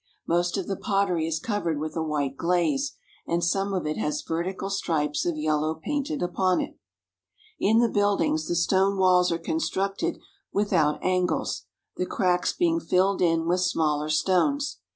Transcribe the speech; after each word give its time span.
Most 0.27 0.57
of 0.57 0.65
the 0.65 0.75
pottery 0.75 1.27
is 1.27 1.39
covered 1.39 1.79
with 1.79 1.95
a 1.95 2.01
white 2.01 2.35
glaze, 2.35 2.93
and 3.27 3.43
some 3.43 3.71
of 3.71 3.85
it 3.85 3.97
has 3.97 4.23
vertical 4.23 4.71
stripes 4.71 5.27
of 5.27 5.37
yellow 5.37 5.75
painted 5.75 6.23
upon 6.23 6.59
it. 6.59 6.75
In 7.59 7.77
the 7.77 7.87
buildings 7.87 8.47
the 8.47 8.55
stone 8.55 8.97
walls 8.97 9.31
are 9.31 9.37
constructed 9.37 10.17
without 10.51 11.03
angles, 11.05 11.65
the 11.97 12.07
cracks 12.07 12.51
being 12.51 12.79
filled 12.79 13.21
in 13.21 13.47
with 13.47 13.59
smaller 13.61 14.09
stones. 14.09 14.79